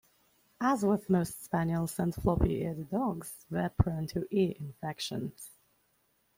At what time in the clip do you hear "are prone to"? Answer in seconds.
3.59-4.25